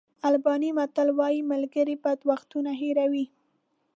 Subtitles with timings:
[0.27, 3.25] آلباني متل وایي ملګري بد وختونه هېروي.